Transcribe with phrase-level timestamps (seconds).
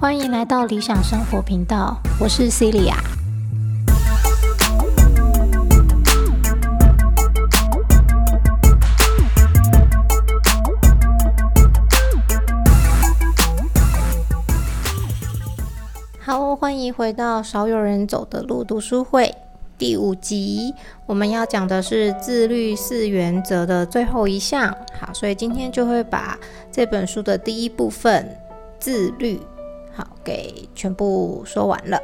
[0.00, 2.94] 欢迎来到理想生活频道，我是 Celia。
[16.20, 19.34] 好，欢迎回到少有人走的路读书会
[19.76, 20.74] 第五集。
[21.06, 24.74] 我们要讲的是自律四原则的最后一项。
[24.98, 26.38] 好，所以今天就会把
[26.72, 28.28] 这本书的第一部分
[28.78, 29.40] 自律。
[29.92, 31.98] 好，给全部说完了。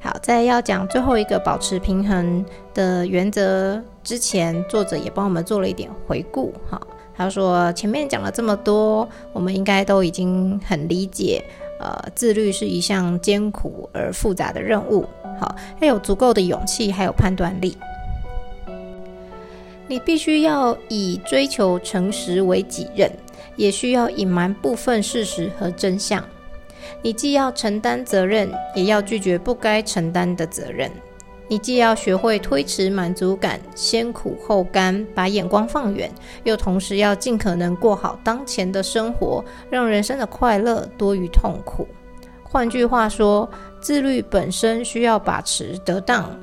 [0.00, 6.54] 好，在要讲最后一个保持平衡的原则之前，作者也帮我们做了一点回顾。
[6.70, 6.80] 哈，
[7.16, 11.42] 他说前面讲了这么多，我们应该都已经很理解，
[11.80, 15.04] 呃，自律是一项艰苦而复杂的任务。
[15.38, 17.76] 好，要有足够的勇气，还有判断力。
[19.86, 23.10] 你必须要以追求诚实为己任。
[23.56, 26.24] 也需要隐瞒部分事实和真相。
[27.02, 30.88] 你既要承担责任，也要拒绝不该承担的责任。
[31.48, 36.08] 你既要学会推迟满足感，先苦后甘，把眼光放远，
[36.44, 41.88] 又同时要尽可能过好当前的生活，让人生的快乐多于痛苦。
[42.44, 43.50] 换句话说，
[43.88, 46.38] 自律本身需要把持得当，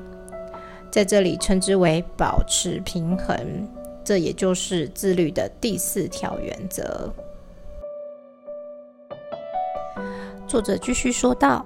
[0.90, 3.68] 在这里称之为保持平衡。
[4.04, 7.08] 这也就是自律的第四条原则。
[10.48, 11.64] 作者继续说道：“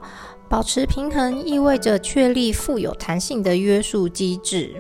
[0.51, 4.77] 保持平衡意味着确立富有弹性的约束机制。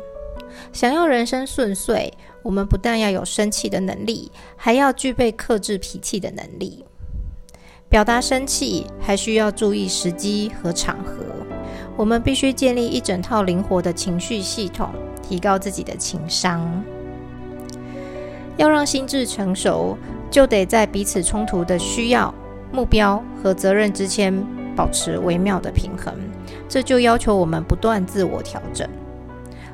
[0.70, 2.12] 想要人生顺遂，
[2.42, 6.84] 我们不但要有生气的能力，还要具备克制脾气的能力。
[7.90, 11.24] 表达生气还需要注意时机和场合。
[11.96, 16.82] 我们必须建立一整套灵活的情绪系统，提高自己的情商。”
[18.56, 19.98] 要让心智成熟，
[20.30, 22.32] 就得在彼此冲突的需要、
[22.70, 24.32] 目标和责任之间
[24.76, 26.14] 保持微妙的平衡。
[26.68, 28.88] 这就要求我们不断自我调整。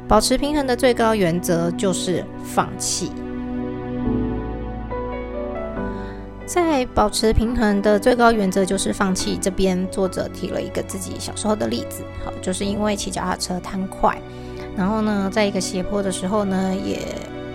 [0.08, 3.12] 保持平衡的最高原则就是放弃。
[6.46, 12.04] 在保持平衡的最高原则就是放弃这边，作者提了一个自己小时候的例子。
[12.24, 14.16] 好，就是因为骑脚踏车贪快，
[14.76, 17.00] 然后呢，在一个斜坡的时候呢，也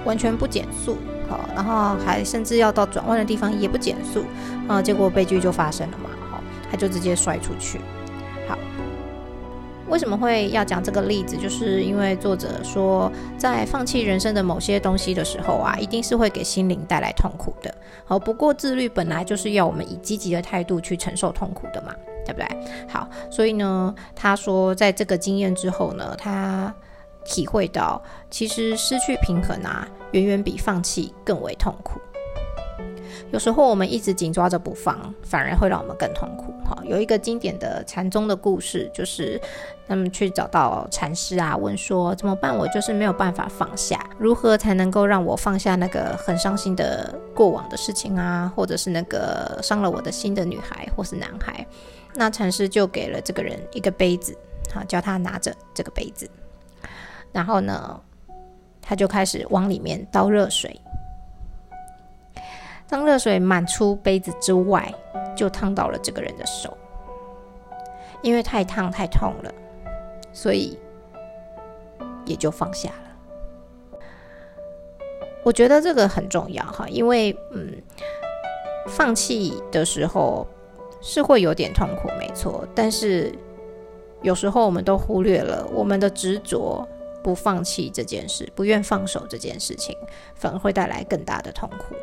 [0.04, 0.98] 完全不减速。
[1.30, 4.26] 好然后还甚至要到转弯的地方也不减速，
[4.68, 7.80] 啊，结果悲剧就发生了嘛，好，他就直接摔出去。
[9.92, 11.36] 为什么会要讲这个例子？
[11.36, 17.72] 就是因为作者说，在放弃人生的某些东西的时候啊，一定是会给心灵带来痛苦的。
[18.06, 21.94] 好，不过自律本来就是要我们以积极的态度去承受痛苦的嘛，
[22.26, 22.48] 对不对？
[22.88, 26.74] 好，所以呢，他说在这个经验之后呢，他。
[27.24, 32.02] 体会到，其实失去平衡啊，远远比放弃更为痛苦。
[33.32, 36.54] 有时候我们一直紧抓着不放，反而会让我们更痛苦。
[36.66, 39.40] 哈，有一个经典的禅宗的故事，就是
[39.88, 42.56] 他们去找到禅师啊，问说怎么办？
[42.56, 51.66] 我就是没有办法放下，如何才能够让我放下那个很伤心的过往的事情啊，或者是那个伤了我的心的女孩或是男孩？
[52.14, 54.38] 那禅师就给了这个人一个杯子，
[54.74, 56.30] 好，叫他拿着这个杯子。
[57.32, 57.98] 然后呢，
[58.82, 60.78] 他就开始往里面倒热水。
[62.92, 64.94] 当热水满出杯子之外，
[65.36, 66.78] 就烫到了这个人的手。
[68.22, 69.52] 因为太烫太痛了，
[70.32, 70.78] 所以
[72.26, 73.98] 也就放下了。
[75.44, 77.82] 我觉得这个很重要哈，因为嗯，
[78.90, 80.46] 放弃的时候
[81.02, 82.68] 是会有点痛苦，没错。
[82.76, 83.34] 但是
[84.22, 86.86] 有时候我们都忽略了我们的执着。
[87.24, 89.96] 不放弃这件事，不愿放手这件事情，
[90.34, 91.94] 反而会带来更大的痛苦。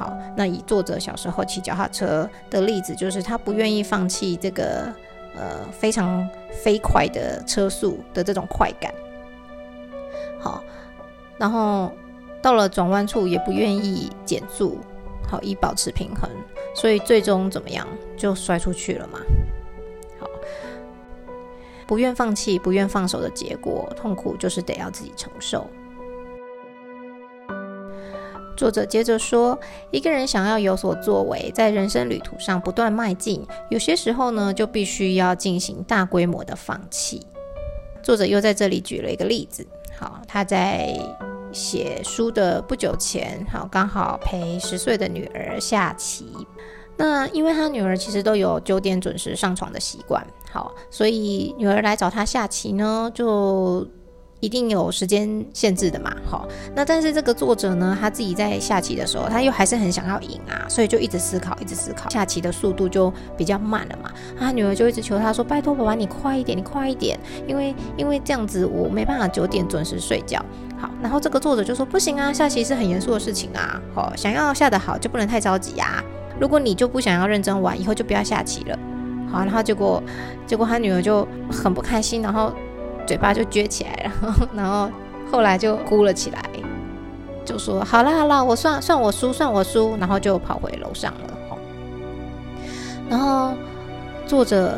[0.00, 4.90] 好，那以作者小时候骑脚踏车的例子，就是他不愿意放弃这个
[5.36, 8.94] 呃非常飞快的车速的这种快感。
[10.40, 10.64] 好，
[11.36, 11.92] 然后
[12.40, 14.78] 到了转弯处也不愿意减速，
[15.28, 16.30] 好以保持平衡，
[16.74, 17.86] 所以最终怎么样
[18.16, 19.18] 就摔出去了嘛。
[20.18, 20.26] 好
[21.86, 25.68] 不愿放弃、不愿放手的结果，痛苦就是得要自己承受。
[28.56, 29.58] 作者接着说
[29.90, 37.26] ：“一个人想要有所作为，在人生旅途上不断迈进，有些时候呢，就必须要进行大规模的放弃。”
[38.02, 39.66] 作者又在这里举了一个例子。
[39.98, 40.94] 好，他在
[41.52, 46.26] 写书的不久前，好刚好陪十岁的女儿下棋。
[46.96, 53.86] 那因为他女儿其实都有九点准时上床的习惯，好，所以女儿来找他下棋呢，就
[54.40, 64.10] 一定有时间限制的嘛，好，那但是这个作者呢，他自己在下棋的时候，他又还是很想要赢啊，所以就一直思考，一直思考，下棋的速度就比较慢了嘛。
[64.38, 70.44] 他女儿就一直求他说：“拜托爸爸，你快一点，你快一点，因为因为这样子我没办法九点准时睡觉。”
[70.80, 76.02] 好，然后这个作者就说：“不行啊，下棋是很严肃的事情啊，好，想要下得好就不能太着急呀。
[76.40, 78.78] 如果你就不想要认真玩，以后就不要下棋了。”
[79.30, 80.02] 好，然后结果
[80.46, 82.52] 结果他女儿就很不开心，然后
[83.06, 84.90] 嘴巴就撅起来然后，然后。
[85.32, 86.44] 后来就哭了起来，
[87.44, 91.56] 就说：“好啦好啦，我算算我输，算我输。”然后就跑回楼上了。
[93.08, 93.54] 然后
[94.26, 94.76] 作者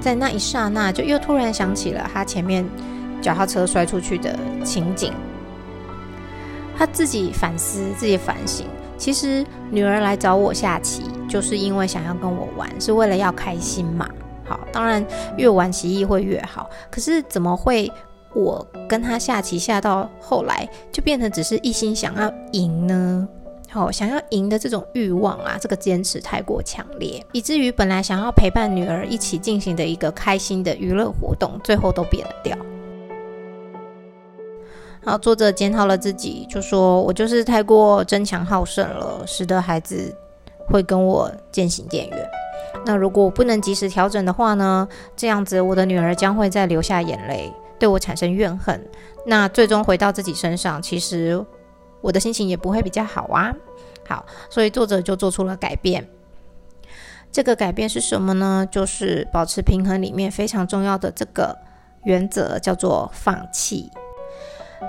[0.00, 2.64] 在那一刹那，就又突然想起了他前面
[3.20, 5.12] 脚踏车摔出去的情景。
[6.78, 8.68] 他自己反思，自己反省。
[8.96, 14.08] 其实女儿来找我下棋，就是因为想要跟我玩，是为了要开心嘛。
[14.48, 15.04] 好，当然
[15.36, 16.70] 越玩棋艺会越好。
[16.90, 17.92] 可是怎么会？
[18.34, 23.26] 我跟他下棋下到后来，就变成只是一心想要赢呢。
[23.70, 32.56] 好，想要赢的这种欲望啊，这个坚持太过强烈，以至于本来想要陪伴女儿一起进行的一个开心的娱乐活动，最后都变了调。
[35.04, 40.14] 好，作者检讨了自己，就说我就是太过争强好胜了，使得孩子
[40.66, 42.30] 会跟我渐行渐远。
[42.84, 44.88] 那如果我不能及时调整的话呢？
[45.16, 47.52] 这样子，我的女儿将会再流下眼泪。
[47.78, 48.84] 对我产生怨恨，
[49.24, 51.44] 那最终回到自己身上，其实
[52.00, 53.54] 我的心情也不会比较好啊。
[54.08, 56.08] 好，所以作者就做出了改变。
[57.30, 58.66] 这个改变是什么呢？
[58.68, 61.56] 就是保持平衡里面非常重要的这个
[62.02, 63.92] 原则，叫做放弃。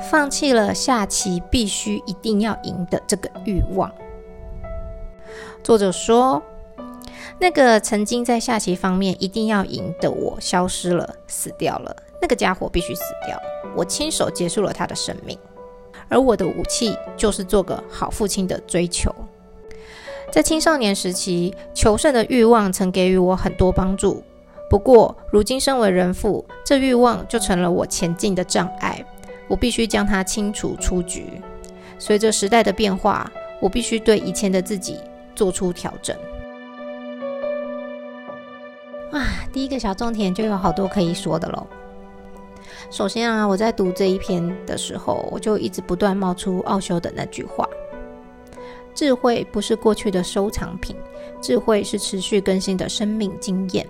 [0.10, 3.92] 放弃了下棋必须一定要赢的这个欲望。
[5.64, 6.42] 作者说，
[7.38, 11.96] 那个曾经在下棋方面一定要赢的我消失了，死掉了。
[12.22, 13.40] 那个家伙必须死掉，
[13.76, 15.38] 我亲手结束了他的生命，
[16.10, 19.14] 而我的武器就是做个好父亲的追求。
[20.32, 24.24] 在青少年时期，求胜的欲望曾给予我很多帮助，
[24.70, 29.04] 不过如今身为人父，这欲望就成了我前进的障碍。
[29.48, 31.42] 我必须将它清除出局。
[31.98, 35.00] 随着时代的变化，我必须对以前的自己
[35.34, 36.16] 做出调整。
[39.52, 41.66] 第一个小重点就有好多可以说的喽。
[42.92, 47.68] 首先啊，我在读这一篇的时候，我就一直不断冒出奥修的那句话：
[48.94, 50.96] 智慧不是过去的收藏品，
[51.42, 53.88] 智慧是持续更新的生命经验。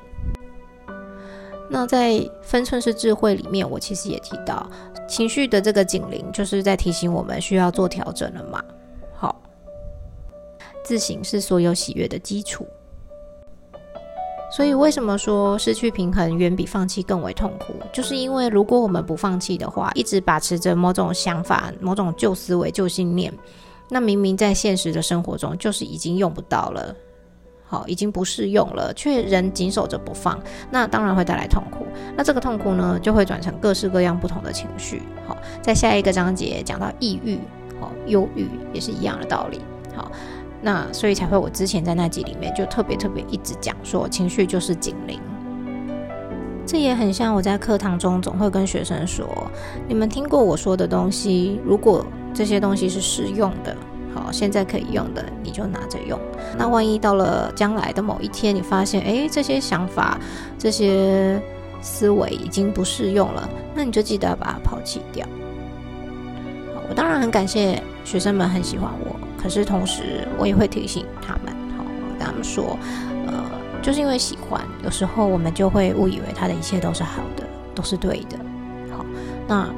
[1.69, 4.69] 那在分寸是智慧里面，我其实也提到，
[5.07, 8.63] 情绪的这个警铃，就是在提醒我们需要做调整了嘛。
[9.13, 9.39] 好，
[10.83, 12.65] 自省是所有喜悦的基础。
[14.51, 17.73] 所以，为什么说失去平衡远比放弃更为痛苦？
[17.93, 23.31] 就是因为如果我们不放弃的话，一直把持着某种想法、某种旧思维、旧信念，
[23.89, 26.95] 那明明在现实的生活中就是已经用不到了，
[27.67, 30.39] 好，已经不适用了，却仍紧守着不放，
[30.71, 31.85] 那当然会带来痛苦。
[32.17, 35.03] 那这个痛苦呢，就会转成各式各样不同的情绪。
[35.27, 37.37] 好，在下一个章节讲到抑郁、
[37.79, 39.61] 好忧郁，也是一样的道理。
[39.95, 40.11] 好。
[40.61, 45.19] 那所以才会，我之前在那集里面就特别特别一直讲说，情绪就是警铃。
[46.65, 49.25] 这也很像我在课堂中总会跟学生说，
[49.87, 53.75] 你们听过我说的东西，如果这些东西是实用的，
[54.13, 56.19] 好，现在可以用的，你就拿着用。
[56.57, 60.19] 那万一到了将来的某一天，你发现，哎，这些想法、
[60.59, 61.41] 这些
[61.81, 65.25] 思维已经不适用了，那你就记得要把它抛弃掉。
[66.87, 69.28] 我当然很感谢学生们很喜欢我。
[69.41, 72.77] 可是同时，我也会提醒他们，好，我跟他们说，
[73.25, 73.43] 呃，
[73.81, 77.43] 就是因为喜欢，有时候我们就会误以为他的一切都是好的，
[77.73, 78.37] 都是对的，
[78.91, 79.05] 好，
[79.47, 79.69] 那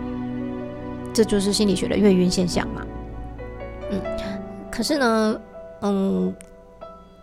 [1.13, 2.81] 这就是心理学的月晕现象嘛，
[3.91, 4.01] 嗯，
[4.71, 5.39] 可是呢，
[5.81, 6.33] 嗯，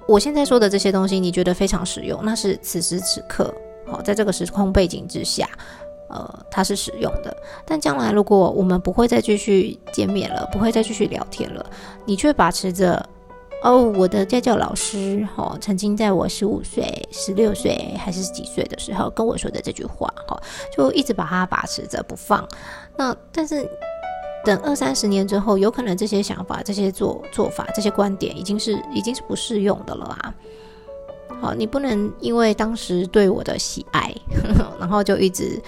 [0.07, 3.53] 我现在说的这些东西，你觉得非常实用，那是此时此刻，
[3.87, 5.49] 好，在这个时空背景之下。
[6.09, 7.37] 呃，它是使用的，
[7.67, 11.65] 但将来如果我们不会再继续见面了，不会再继续聊天了，
[12.07, 13.07] 你却把持着
[13.63, 20.41] 哦，我的家教老师哈，曾经在我十五岁、十六岁还是几岁的时候跟我说的这句话哈，
[20.75, 22.47] 就一直把它把持着不放。
[22.97, 23.69] 那但是
[24.45, 30.35] 等二三十年之后，有可能这些想法、这些做做法、这些观点已经是已经是不适用的了啊。
[31.41, 34.15] 好，你不能因为当时对我的喜爱，
[34.81, 35.61] 然后就一直。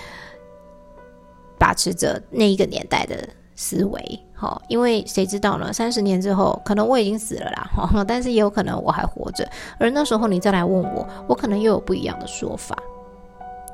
[1.60, 5.70] 把持着那一个年代的思维，好，因为谁知道呢？
[5.70, 7.70] 三十年之后，可能我已经死了啦，
[8.08, 9.46] 但是也有可能我还活着，
[9.78, 12.74] 而那时候你再来问我，我可能又有不一样的说法，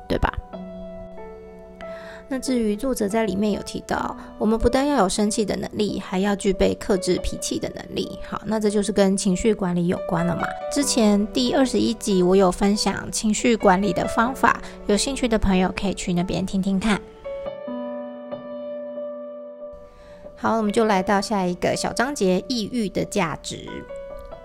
[0.05, 0.29] 对吧？
[2.29, 8.19] 那至于作者在里面有提到，我们不但要有生气的能力，还要具备克制脾气的能力。
[8.27, 10.45] 好，那这就是跟情绪管理有关了嘛？
[10.69, 17.01] 之前第二十一集我有分享情绪管理的方法，有兴趣的朋友可以去那边听听看。
[20.39, 23.67] 好，我们就来到下一个小章节：抑郁的价值。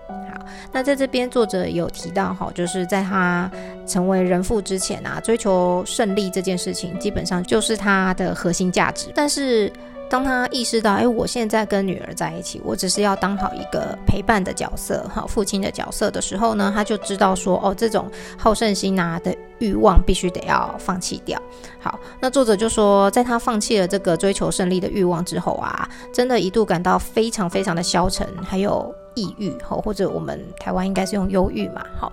[0.07, 3.49] 好，那在这边作者有提到哈，就是在他
[3.85, 9.11] 成为人父之前啊，追求胜利这件事情，基本上就是他的核心价值。
[9.13, 9.71] 但是
[10.13, 21.41] 当他意识到，哎，我现在跟女儿在一起，我只是要当好一个陪伴的角色，哈，父亲的角色的时候呢，他就知道说，哦，这种好胜心啊的欲望必须得要放弃掉。
[21.79, 28.93] 好，那作者就说，在他放弃了这个追求胜利的欲望之后啊，真的一度感到非常非常的消沉，还有。
[29.15, 32.11] 抑郁，好，或者我们台湾应该是用忧郁嘛，好，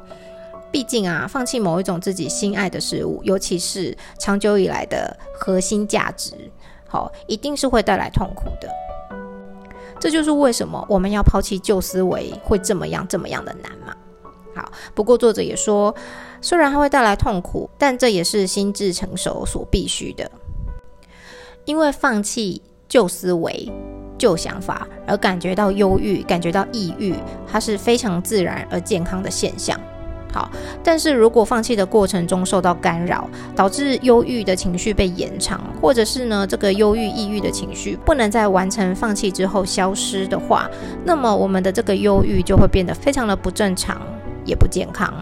[0.71, 6.33] 毕竟啊，放弃某一种自己心爱的事物，尤其是长久以来的核心价值，
[6.90, 8.68] 好，一定是会带来痛苦的。
[10.00, 13.94] 这就是为什么我们要抛弃旧思维会这么样这么样的难嘛。
[14.54, 15.94] 好，不过作者也说，
[16.40, 20.28] 虽然它会带来痛苦，但这也是心智成熟所必须的，
[21.64, 23.70] 因为放弃旧思维。
[24.18, 27.14] 旧想法而感觉到忧郁、感觉到抑郁，
[27.50, 29.80] 它是非常自然而健康的现象。
[30.33, 30.51] 好，
[30.83, 40.69] 但是如果放弃的过程中受到干扰，导致忧郁的情绪被延长，或者是呢这个忧郁、抑郁的情绪不能在完成放弃之后消失的话，
[41.05, 44.01] 那么我们的这个忧郁就会变得非常的不正常，
[44.45, 45.13] 也不健康。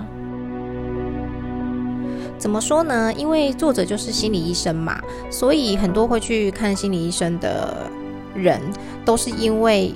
[2.38, 3.12] 怎么说呢？
[3.14, 5.00] 因为作者就是心理医生嘛，
[5.30, 7.90] 所以很多会去看心理医生的。
[8.34, 8.60] 人
[9.04, 9.92] 都是因为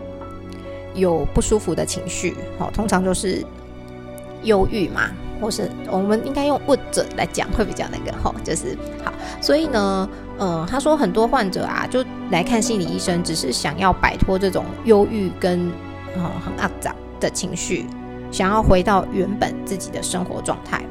[0.95, 3.45] 有不舒服的情绪，好，通常就是
[4.43, 9.13] 忧郁嘛，或是我们应该用问者来讲会比较那个，吼，就是好。
[9.41, 10.09] 所以呢，
[10.39, 15.69] 嗯，他说很多患者啊，就来看心理医生，只是想要摆脱这种忧郁跟
[16.17, 17.87] 嗯很肮脏的情绪，
[18.31, 20.83] 想要回到原本自己的生活状态。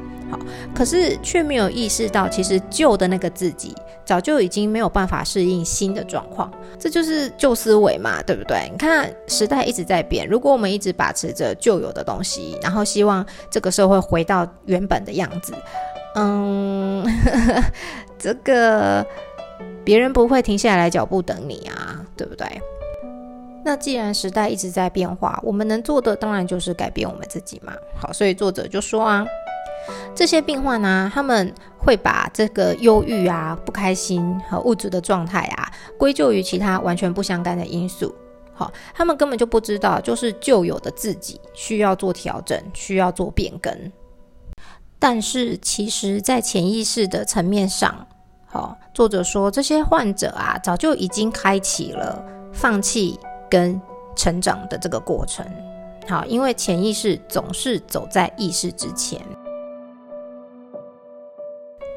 [0.74, 3.74] 可是却没有意识到，其实旧的那个自己
[4.04, 8.68] 早就已经没有办法适应新的状况，这就是旧思维嘛，对不对？
[8.70, 15.54] 你看时代一直在变，如果我们一直把持着旧有的东西，然后希望这个社会回到原本的样子，
[16.16, 17.06] 嗯，
[18.18, 19.06] 这个
[19.84, 22.46] 别人不会停下来脚步等你啊，对不对？
[23.64, 27.72] 那既然时代一直在变化，我们能做的当然就是改变我们自己嘛。
[27.94, 29.24] 好，所以作者就说啊。
[30.14, 38.14] 这些病患呢，他们会把这个忧郁啊、不开心和物质的状态啊，归咎于其他完全不相干的因素。
[38.54, 43.92] 好，他们根本就不知道，就是旧有的自己需要做调整，需要做变更。
[44.98, 48.06] 但是，其实，在潜意识的层面上，
[48.46, 52.22] 好，作者说，这些患者啊，早就已经开启了
[52.52, 53.18] 放弃
[53.50, 53.80] 跟
[54.14, 55.44] 成长的这个过程。
[56.06, 59.20] 好，因为潜意识总是走在意识之前。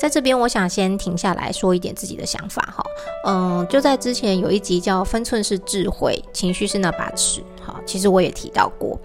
[0.06, 2.86] 在这边，我想先停下来说一点自己的想法哈。
[3.26, 9.00] 嗯，就在之前有一集叫《分寸是智慧，情绪是那把尺》哈，其实我也提到过，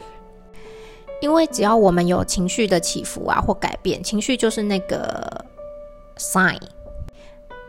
[1.23, 5.42] 因为只要我们有情绪的起伏啊或改变，情绪就是那个
[6.19, 6.61] sign，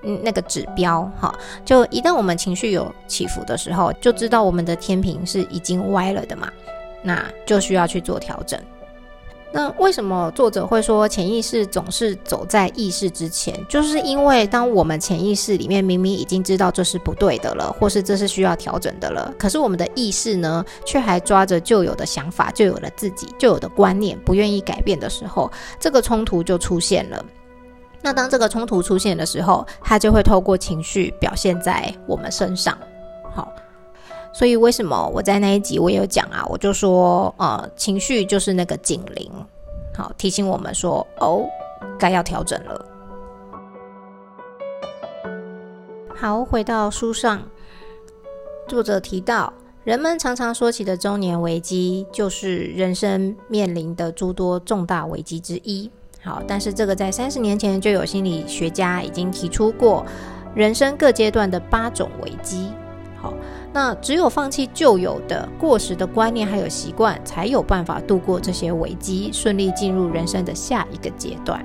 [0.04, 1.34] 嗯，那个指标哈。
[1.64, 6.52] 就一旦我们情绪有起伏的时候，就知道我们的天平是已经歪了的嘛，
[7.02, 8.60] 那就需要去做调整。
[9.54, 13.54] 那为什么作者会说潜意识总是走在意识之前？
[13.68, 27.26] 就是因为当我们潜意识里面明明已经知道这是不对的了，或是这是需要调整的了，可是我们的意识呢，却还抓着旧有的想法、旧有的自己、旧有的观念，不愿意改变的时候，这个冲突就出现了。
[28.02, 32.78] 那当这个冲突出现的时候，它就会透过情绪表现在我们身上。
[33.34, 33.52] 好。
[34.34, 36.46] 所以为什么我在那一集我有讲啊？
[36.50, 39.30] 我就说，呃，情绪就是那个警铃，
[39.94, 41.44] 好提醒我们说，哦，
[42.00, 42.86] 该要调整了。
[46.16, 47.42] 好，回到书上，
[48.68, 49.52] 作者提到，
[49.84, 55.92] 人们常常说起的中年危机，就是人生面临的诸多重大危机之一。
[56.24, 60.06] 好，但是这个在三十年前就有心理学家已经提出过，
[60.56, 62.72] 人生各阶段的八种危机。
[63.22, 63.34] 好。
[63.74, 71.64] 那只有放弃旧有的过时的观念还有习惯，才有办法度过这些危机，顺利进入人生的下一个阶段。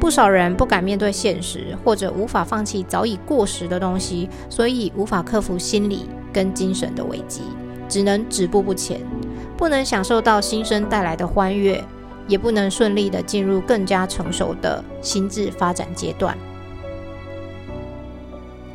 [0.00, 7.42] 不少人不敢面对现实，或者无法放弃早已过时的东西，所以无法克服心理跟精神的危机，
[7.88, 9.00] 只能止步不前，
[9.56, 11.84] 不能享受到新生带来的欢悦，
[12.26, 16.36] 也不能顺利的进入更加成熟的心智发展阶段。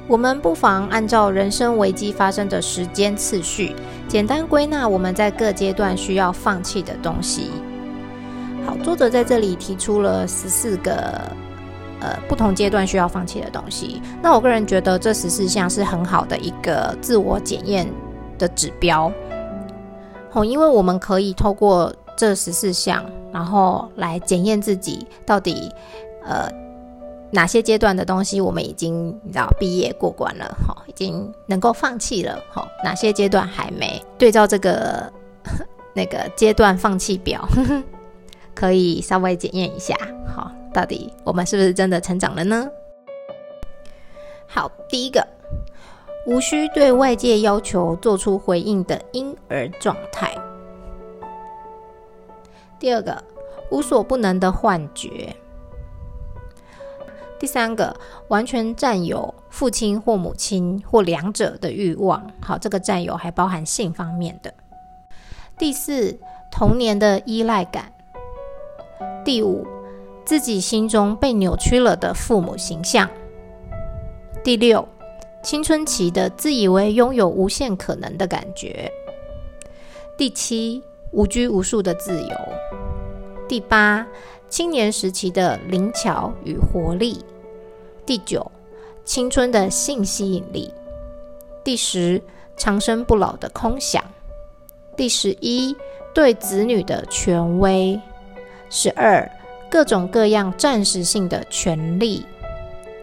[0.09, 3.75] 我们不妨按照人生危机发生的时间次序，
[4.07, 7.51] 简单归纳我们在各阶段需要放弃的东西。
[8.65, 10.93] 好，作者在这里提出了十四个
[11.99, 14.01] 呃不同阶段需要放弃的东西。
[14.21, 17.85] 那我个人觉得这十四项是很好的一个自我检验
[18.37, 19.11] 的指标。
[20.31, 25.69] 哦，因为我们可以透过这十四项，然后来检验自己到底
[26.23, 26.49] 呃。
[27.29, 34.01] 哪些阶段的东西我们已经你知道毕业过关了，哈，已经能够放弃了，哈，哪些阶段还没？
[34.17, 35.11] 对照这个
[35.93, 37.45] 那个阶段放弃表，
[38.55, 39.93] 可以稍微检验一下，
[40.33, 42.69] 好，到底我们是不是真的成长了呢？
[44.47, 45.27] 好，第一个，
[46.27, 50.29] 无需对外界要求做出回应的婴儿状态；
[52.79, 53.21] 第二个，
[53.69, 55.35] 无所不能的幻觉。
[57.39, 57.95] 第三个，
[58.29, 62.25] 完全占有父亲或母亲或两者的欲望。
[62.41, 64.53] 好，这个占有还包含性方面的。
[65.57, 66.17] 第四，
[66.51, 67.91] 童年的依赖感。
[69.23, 69.67] 第五，
[70.25, 73.07] 自己心中被扭曲了的父母形象。
[74.43, 74.87] 第六，
[75.43, 78.91] 青春期的自以为拥有无限可能的感觉。
[80.17, 82.56] 第七，无拘无束的自由。
[83.47, 84.05] 第八。
[84.49, 87.19] 青年时期的灵巧与活力。
[88.05, 88.49] 第九，
[89.03, 90.73] 青春的性吸引力。
[91.65, 92.21] 第十，
[92.55, 94.01] 长生不老的空想。
[94.95, 95.75] 第十一，
[96.13, 97.99] 对子女的权威。
[98.69, 99.29] 十二，
[99.69, 102.25] 各种各样暂时性的权利。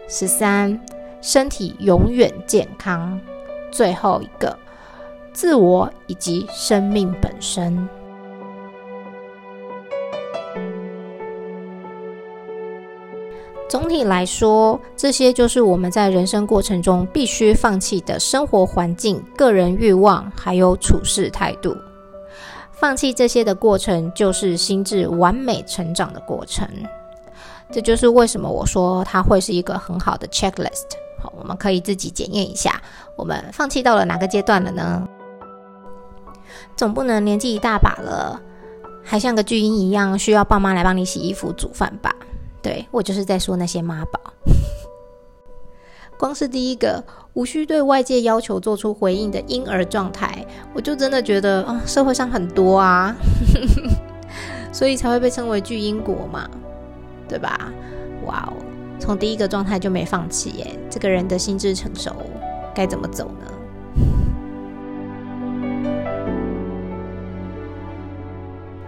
[0.07, 0.83] 十三，
[1.21, 3.21] 身体永远健康。
[3.71, 4.57] 最后一个，
[5.31, 7.87] 自我以及生命本身。
[13.67, 21.75] 总体来说，这些就是我们在人生过程中必须放弃的生活环境、个人欲望，还有处事态度。
[22.71, 26.67] 放弃这些的过程，就是心智完美成长的过程。
[27.71, 30.85] 这就是为什么我说它会是一个很好的 checklist。
[31.19, 32.79] 好，我们可以自己检验一下，
[33.15, 35.07] 我们放弃到了哪个阶段了呢？
[36.75, 38.39] 总不能年纪一大把了，
[39.03, 42.13] 还像个巨婴一样，需要爸妈来帮你洗衣服、煮饭吧？
[42.65, 44.19] 对我就是在说那些妈宝，
[46.17, 53.15] 光是第一个无需对外界要求做出回应的婴儿状态，我就真的觉得啊，社会上很多啊，
[54.73, 56.49] 所以才会被称为巨婴国嘛，
[57.29, 57.71] 对吧？
[58.25, 58.53] 哇哦，
[58.99, 62.15] 从第一个状态就没放弃耶，这个人的心智成熟，
[62.73, 63.54] 该怎么走呢？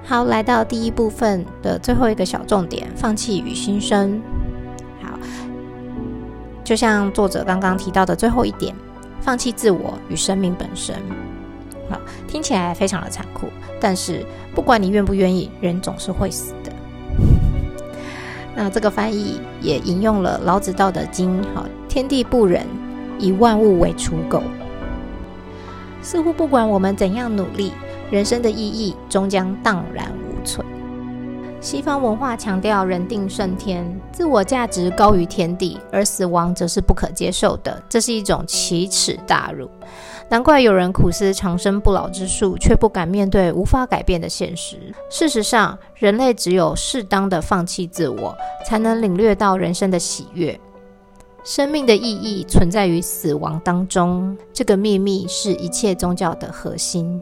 [0.09, 4.21] 好，来到第一部分的最后一个小重点：放弃与新生。
[5.01, 5.19] 好，
[6.63, 8.73] 就像作者刚刚提到的最后一点，
[9.19, 10.95] 放弃自我与生命本身。
[11.89, 13.47] 好，听起来非常的残酷，
[13.81, 16.71] 但是不管你愿不愿意，人总是会死的。
[18.55, 22.65] 那这个翻译也引用了老子《道德经》：好，天地不仁，
[23.19, 24.41] 以万物为刍狗。
[26.01, 27.73] 似乎不管我们怎样努力。
[28.09, 30.65] 人生的意义终将荡然无存。
[31.59, 39.67] 西方文化强调人定胜天，自我价值高于天地，而死亡则是不可接受的，这是一种奇耻大辱。
[40.29, 44.77] 难怪有人苦思长生不老之术，却不敢面对无法改变的现实。
[45.09, 50.57] 事实上，人类只有适当的放弃自我，才能领略到人生的喜悦。
[51.43, 57.21] 生命的意义存在于死亡当中，这个秘密是一切宗教的核心。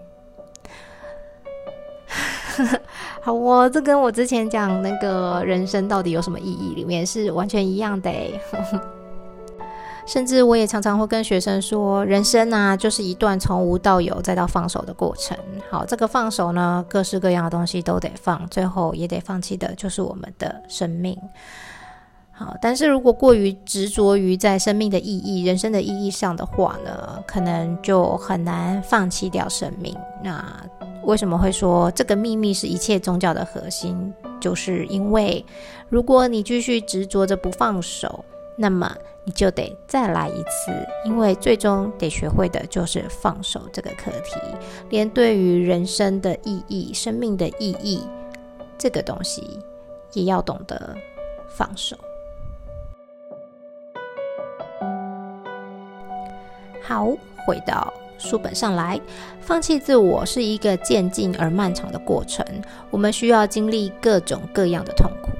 [3.21, 8.11] 好哦，这跟我之前讲那个人生到底有什么意义里面是完全一样的
[10.05, 15.35] 甚至我也常常会跟学生说，人生啊，就是一段从无到有再到放手的过程。
[15.71, 21.17] 好，这个放手呢，各式各样的东西都得放，最后也得放弃的就是我们的生命。
[22.37, 29.95] 好，但是如果过于执着于在生命的意义、人生的意义上的话呢，可能就很难放弃掉生命。
[30.21, 30.45] 那
[31.05, 34.13] 为什么会说这个秘密是一切宗教的核心？
[34.41, 35.43] 就是因为，
[35.87, 38.25] 如果你继续执着着不放手，
[38.57, 38.93] 那么
[39.23, 40.71] 你就得再来一次，
[41.05, 44.35] 因为最终得学会的就是放手这个课题。
[44.89, 48.01] 连对于人生的意义、生命的意义
[48.77, 49.57] 这个东西，
[50.11, 50.93] 也要懂得
[51.47, 51.95] 放手。
[56.87, 57.07] 好，
[57.45, 57.91] 回到。
[58.17, 58.99] 书本上来，
[59.41, 62.45] 放弃自我是一个渐进而漫长的过程。
[62.89, 65.31] 我们需要经历各种各样的痛苦。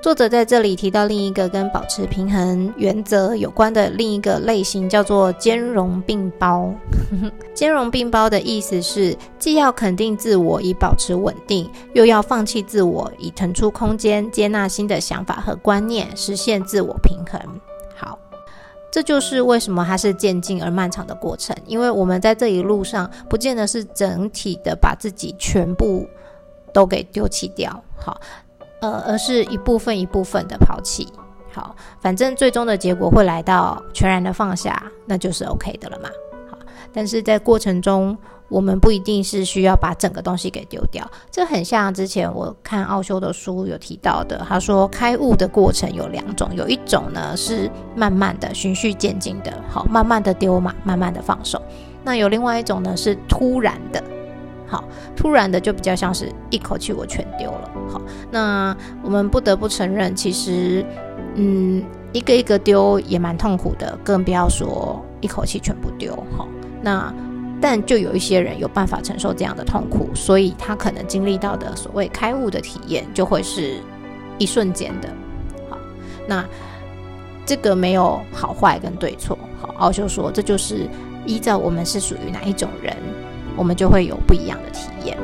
[0.00, 6.72] 作者在这里提到另一个跟保持平衡原则有关的另一个类型，叫做兼容并包。
[7.52, 17.40] 兼容并包的意思是，既要肯定自我以保持稳定，又要放弃自我以腾出空间，接纳新的想法和观念，实现自我平衡。
[18.96, 26.08] 这就是为什么它是渐进而漫长的过程，因为我们在这一路上，不见得是整体的把自己全部
[26.72, 27.84] 都给丢弃掉。
[27.98, 28.18] 好。
[28.80, 31.06] 呃，而是一部分一部分的抛弃。
[31.52, 36.08] 好，反正最终的结果会来到全然的放下，那就是 OK 的了嘛。
[36.50, 36.56] 好，
[36.90, 38.16] 但是在过程中，
[38.48, 41.08] 我们不一定是需要把整个东西给丢掉。
[41.30, 51.60] 这很像之前我看奥修的书有提到的，他说开悟的过程有两种，有一种呢是慢慢的循序渐进的，好，慢慢的丢嘛，慢慢的放手。
[52.04, 54.02] 那有另外一种呢是突然的。
[54.68, 54.82] 好，
[55.14, 57.70] 突然的就比较像是一口气我全丢了。
[57.88, 60.84] 好，那我们不得不承认，其实，
[61.36, 66.12] 嗯，一个一个丢也蛮痛苦的，更不要说一口气全部丢。
[66.36, 66.48] 好，
[66.82, 67.14] 那
[67.60, 73.76] 但就有一些人有办法承受这样的痛苦，所以他可能经历到的所谓开悟的体验，就会是
[74.38, 75.08] 一瞬间的。
[75.70, 75.78] 好，
[76.26, 76.44] 那
[77.44, 79.38] 这个没有好坏跟对错。
[79.60, 80.88] 好，奥修说，这就是
[81.24, 82.94] 依照我们是属于哪一种人。
[83.58, 85.16] 我们就会有不一样的体验。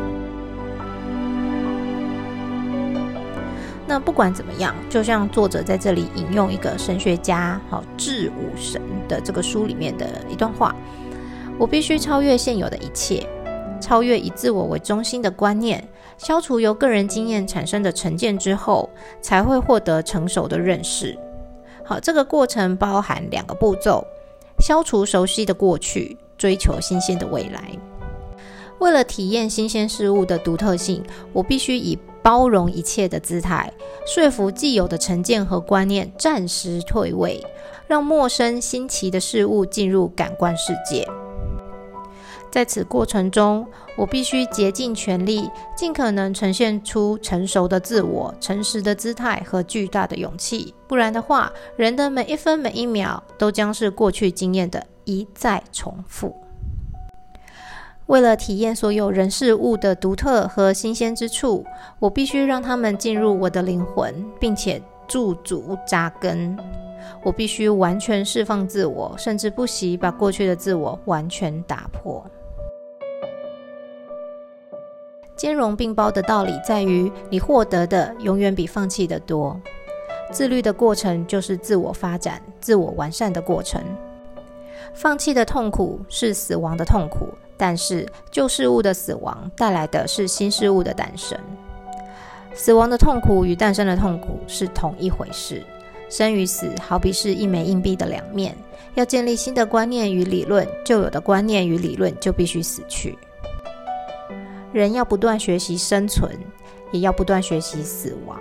[3.86, 10.74] 那不管怎么样，就像作者在这里引用一个神学家好智武神的这个书里面的一段话：
[11.58, 13.26] 我必须超越现有的一切，
[13.80, 15.86] 超越以自我为中心的观念，
[16.18, 21.16] 消除由个人经验产生的成见之后，才会获得成熟的认识。
[21.84, 24.04] 好，这个过程包含两个步骤：
[24.58, 27.70] 消除熟悉的过去，追求新鲜的未来。
[28.78, 33.72] 为了体验新鲜事物的独特性，我必须以包容一切的姿态，
[34.06, 37.40] 说服既有的成见和观念暂时退位，
[37.86, 41.06] 让陌生新奇的事物进入感官世界。
[42.52, 50.74] 在此过程中，我必须竭尽全力，尽可能呈现出成熟的自我、诚实的姿态和巨大的勇气。
[50.86, 56.36] 不然的话，人的每一分每一秒都将是过去经验的一再重复。
[58.04, 61.64] 为了体验所有人事物的独特和新鲜之处，
[61.98, 66.54] 我必须让他们进入我的灵魂，并且驻足扎根。
[67.24, 72.22] 我必须完全释放自我，甚至不惜把过去的自我完全打破。
[75.42, 79.60] 兼容并包的道理在于，你获得的永远比放弃的多。
[80.30, 83.82] 自律的过程就是自我发展、自我完善的过程。
[84.94, 87.26] 放弃的痛苦是死亡的痛苦。
[87.56, 91.36] 但是旧事物的死亡带来的是新事物的诞生。
[92.54, 95.60] 死亡的痛苦与诞生的痛苦是同一回事。
[96.08, 98.56] 生与死好比是一枚硬币的两面。
[98.94, 103.18] 要建立新的观念与理论，旧有的观念与理论就必须死去。
[104.72, 106.30] 人要不断学习生存，
[106.90, 108.38] 也要不断学习死亡。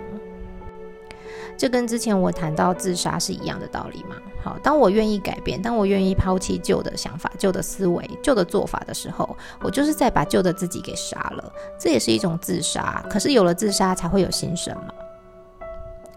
[1.56, 4.16] 这跟之前我谈到自杀是一样的道理嘛？
[4.42, 11.52] 好，当我愿意改变，当我愿意抛弃旧的想法、旧的思维、旧的做法的时候，我就是在把旧的自己给杀了。
[11.78, 13.04] 这也是一种自杀。
[13.08, 14.88] 可是有了自杀，才会有新生嘛？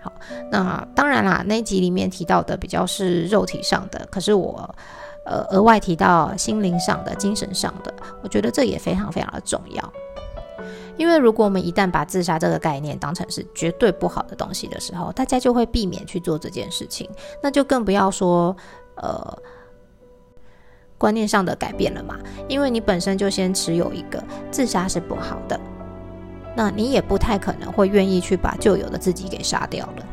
[0.01, 0.11] 好，
[0.49, 4.73] 那当然啦，那一集里面提到的比较是肉体上的，可是我
[5.25, 9.93] 呃额外提到心灵上的、精神上的，我觉得这也非常非常的重要。
[10.97, 17.09] 因为如果我们一旦把自杀这个概念当成是绝对不好的东西的时候，大家就会避免去做这件事情，
[17.43, 18.55] 那就更不要说
[18.95, 19.37] 呃
[20.97, 22.17] 观念上的改变了嘛。
[22.47, 25.59] 因为你本身就先持有一个自杀是不好的，
[26.55, 30.05] 那你也不太可能会愿意去把旧有的自己给杀掉了。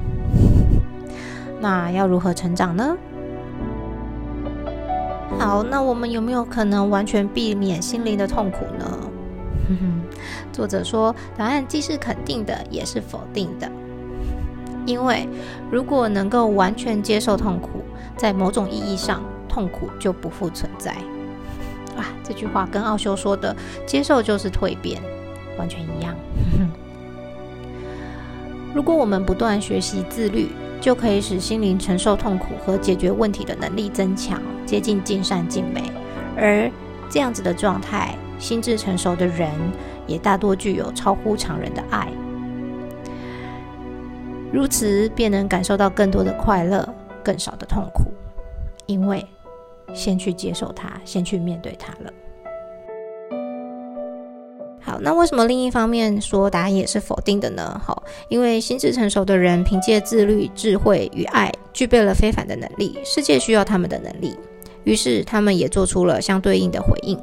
[1.61, 2.97] 那要如何成长呢？
[5.39, 8.99] 好，那我们有没有可能完全避免心灵的痛苦呢？
[9.69, 10.02] 哼 哼
[10.53, 13.71] 作者说，答案既是肯定的，也是否定的。
[14.85, 15.29] 因为
[15.71, 17.85] 如果能够完全接受痛苦，
[18.17, 20.91] 在某种意义上，痛苦就不复存在。
[21.97, 23.55] 啊，这句话跟奥修说的
[23.87, 25.01] “接受就是蜕变”
[25.59, 26.17] 完全一样。
[28.75, 30.49] 如果我们不断学习自律，
[30.81, 35.93] 就可以使心灵承受痛苦和解决问题的能力增强，接近尽善尽美。
[36.37, 36.69] 而
[37.09, 39.49] 这样子的状态，心智成熟的人。
[40.07, 42.09] 也大多具有超乎常人的爱，
[44.53, 46.89] 如此便能感受到更多的快乐，
[47.23, 48.05] 更少的痛苦，
[48.87, 49.25] 因为
[49.95, 52.13] 先去接受它，先去面对它了。
[54.85, 57.81] 好，那为什么另一方面说答案也是否定的呢？
[57.83, 64.37] 好，因为心智成熟的人凭借自律、智慧与爱，具备了非凡的能力，世界需要他们的能力，
[64.83, 67.17] 于是他们也做出了相对应的回应。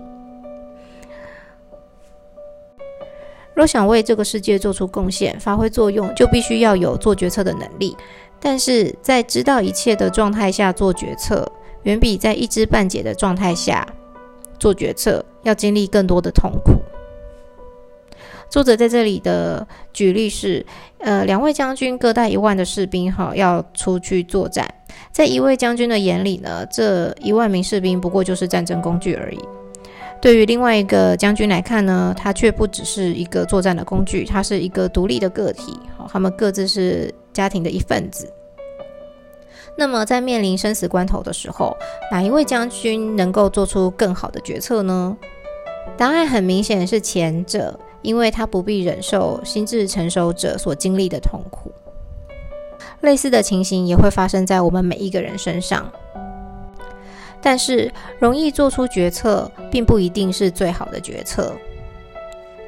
[3.60, 7.94] 若想为这个世界做出贡献、发挥作用，就必须要有做决策的能力。
[8.40, 11.46] 但是在知道一切的状态下做决策，
[11.84, 13.86] 远比在一知半解的状态下
[14.58, 16.72] 做决策要经历更多的痛苦。
[18.50, 20.66] 作者在这里的举例是：
[21.00, 24.74] 呃，两位将军各带一万的士兵，哈，要出去作战。
[25.12, 29.40] 在一位将军的眼里呢，这一万名士兵不过就是战争工具而已。
[30.22, 35.80] 对于另外一个将军来看呢，他却不只是一个作战的工具，他是一个独立的个体。
[35.98, 38.32] 好，他们各自是家庭的一份子。
[39.78, 41.74] 那么，在面临生死关头的时候，
[42.12, 45.16] 哪一位将军能够做出更好的决策呢？
[45.96, 51.72] 答案很明显是前者，因为他不必忍受心智成熟者所经历的痛苦。
[53.00, 55.90] 类似的情形也会发生在我们每一个人身上。
[57.42, 61.54] 但是，容易做出决策，并不一定是最好的决策。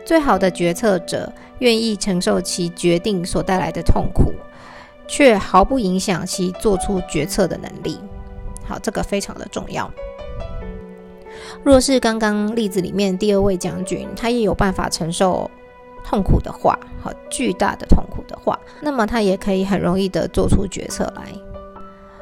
[0.06, 4.34] 最好的决策者愿意承受其决定所带来的痛苦，
[5.08, 8.00] 却毫不影响其做出决策的能力。
[8.66, 9.92] 好，这个非常的重要。
[11.64, 15.50] 若是刚刚例子里面第二位将军，他也有办法承受
[16.04, 21.24] 痛苦的话，好巨大的痛苦的话，那么他也可以很容易的做出决策来。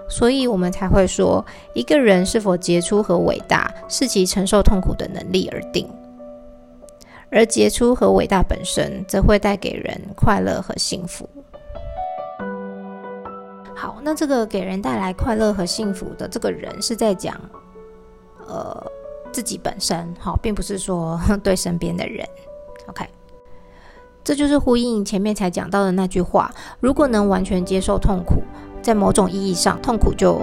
[0.10, 5.88] 所以，我们才会说，一个人是否杰出和伟大，是其承受痛苦的能力而定。
[7.32, 11.30] 而杰出和伟大本身，则会带给人快乐和幸福。
[13.76, 17.40] 好，那这个给人带来快乐和幸福的这个人，是在讲，
[18.48, 18.84] 呃，
[19.32, 22.28] 自己本身，好，并不是说对身边的人。
[22.88, 23.06] OK，
[24.24, 28.42] 这就是呼应前面才讲到的那句话：如果能完全接受痛苦。
[28.82, 30.42] 在某种意义上，痛苦就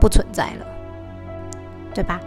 [0.00, 0.66] 不存在了，
[1.94, 2.20] 对吧？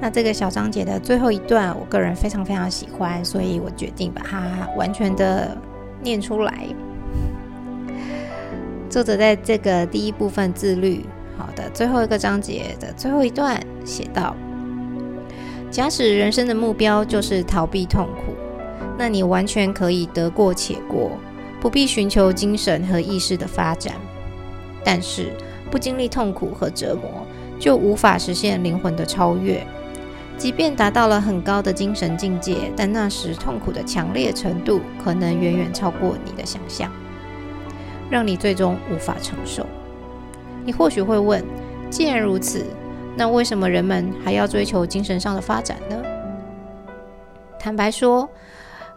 [0.00, 5.54] 那这个小章节的最后一段，我个人非常非常喜欢，所以我决定把它完全的
[6.02, 6.66] 念出来。
[8.88, 11.04] 作者在这个第一部分自律
[11.36, 14.34] 好的最后一个章节的最后一段写道：
[15.70, 18.34] 假使人生的目标就是逃避痛苦，
[18.98, 21.12] 那你完全可以得过且过。
[21.60, 23.94] 不必寻求精神和意识的发展，
[24.82, 25.30] 但是
[25.70, 27.26] 不经历痛苦和折磨，
[27.58, 29.64] 就无法实现灵魂的超越。
[30.38, 36.90] 即便达到了很高的精神境界，但那时痛苦的强烈程度可能远远超过你的想象，
[38.08, 39.66] 让你最终无法承受。
[40.64, 41.44] 你或许会问：
[41.90, 42.64] 既然如此，
[43.18, 45.96] 那为什么人们还要追求精神上的发展呢？
[47.58, 48.26] 坦白说。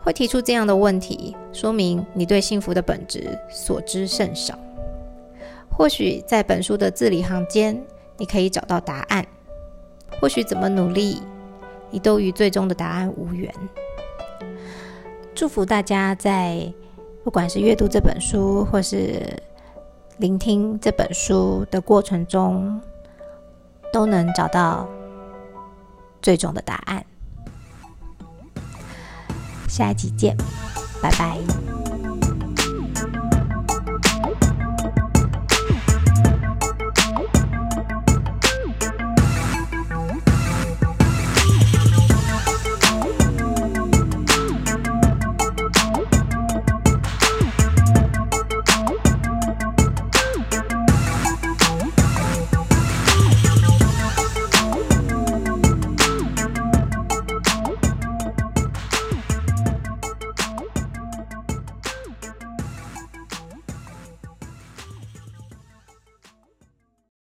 [0.03, 4.53] 会提出这样的问题，说明你对幸福的本质所知甚少。
[5.71, 7.81] 或许在本书的字里行间，
[8.17, 9.23] 你可以找到答案；
[10.19, 11.21] 或许怎么努力，
[11.89, 13.51] 你都与最终的答案无缘。
[15.33, 16.71] 祝福大家在
[17.23, 19.23] 不管是阅读这本书，或是
[20.17, 22.79] 聆听这本书的过程中，
[23.91, 24.87] 都能找到
[26.21, 27.03] 最终的答案。
[29.73, 30.37] 下一集见，
[31.01, 31.82] 拜拜。